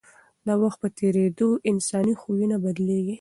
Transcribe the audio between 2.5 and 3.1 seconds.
بدلېږي.